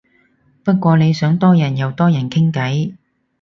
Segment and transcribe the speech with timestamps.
[0.63, 2.95] 不過你想多人又多人傾偈